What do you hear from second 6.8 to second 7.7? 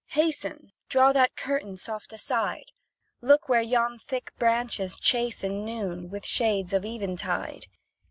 eventide.